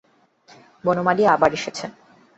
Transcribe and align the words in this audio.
বনমালী 0.83 1.23
আবার 1.35 1.51
এসেছে। 1.57 1.85